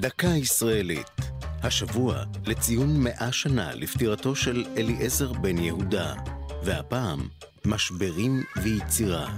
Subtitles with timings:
[0.00, 1.10] דקה ישראלית.
[1.62, 6.14] השבוע לציון מאה שנה לפטירתו של אליעזר בן יהודה,
[6.64, 7.28] והפעם
[7.64, 9.36] משברים ויצירה.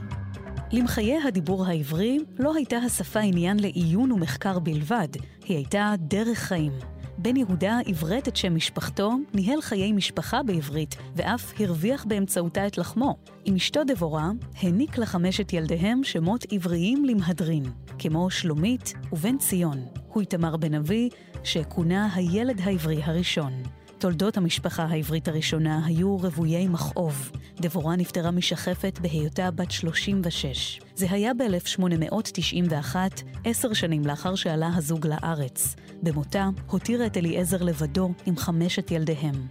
[0.72, 5.08] למחיי הדיבור העברי לא הייתה השפה עניין לעיון ומחקר בלבד,
[5.44, 6.72] היא הייתה דרך חיים.
[7.18, 13.16] בן יהודה עברת את שם משפחתו, ניהל חיי משפחה בעברית, ואף הרוויח באמצעותה את לחמו.
[13.44, 17.64] עם אשתו דבורה, העניק לחמשת ילדיהם שמות עבריים למהדרין,
[18.02, 19.84] כמו שלומית ובן ציון.
[20.08, 21.08] הוא איתמר בן אבי,
[21.44, 23.52] שכונה הילד העברי הראשון.
[23.98, 27.30] תולדות המשפחה העברית הראשונה היו רוויי מכאוב.
[27.60, 30.80] דבורה נפטרה משחפת בהיותה בת 36.
[30.94, 32.96] זה היה ב-1891,
[33.44, 35.76] עשר שנים לאחר שעלה הזוג לארץ.
[36.02, 39.46] במותה הותירה את אליעזר לבדו עם חמשת ילדיהם.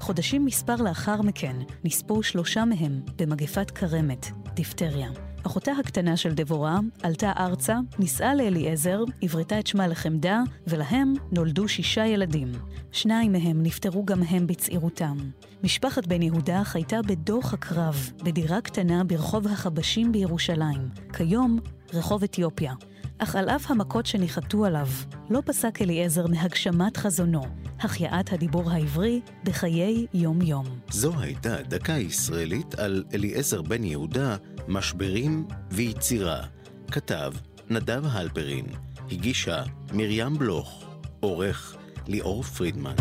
[0.00, 5.25] חודשים מספר לאחר מכן נספו שלושה מהם במגפת כרמת, דיפטריה.
[5.46, 12.06] אחותה הקטנה של דבורה עלתה ארצה, נישאה לאליעזר, עברתה את שמה לחמדה, ולהם נולדו שישה
[12.06, 12.52] ילדים.
[12.92, 15.16] שניים מהם נפטרו גם הם בצעירותם.
[15.64, 20.88] משפחת בן יהודה חייתה בדוח הקרב, בדירה קטנה ברחוב החבשים בירושלים.
[21.12, 21.58] כיום,
[21.94, 22.74] רחוב אתיופיה.
[23.18, 24.88] אך על אף המכות שניחתו עליו,
[25.30, 27.42] לא פסק אליעזר מהגשמת חזונו,
[27.80, 30.66] החייאת הדיבור העברי בחיי יום-יום.
[30.90, 34.36] זו הייתה דקה ישראלית על אליעזר בן יהודה,
[34.68, 36.42] משברים ויצירה.
[36.90, 37.32] כתב
[37.70, 38.66] נדב הלפרין,
[39.10, 40.84] הגישה מרים בלוך,
[41.20, 42.94] עורך ליאור פרידמן.